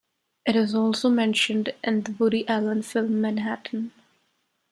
It 0.47 0.55
is 0.55 0.73
also 0.73 1.09
mentioned 1.09 1.75
in 1.83 2.01
the 2.01 2.13
Woody 2.13 2.47
Allen 2.49 2.81
film 2.81 3.21
"Manhattan". 3.21 3.91